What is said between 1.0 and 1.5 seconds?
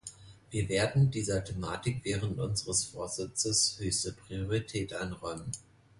dieser